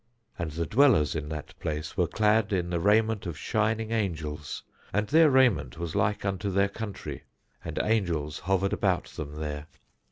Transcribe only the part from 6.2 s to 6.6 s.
unto